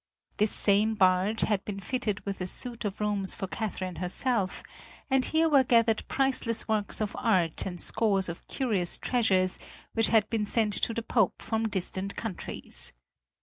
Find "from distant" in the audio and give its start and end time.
11.43-12.15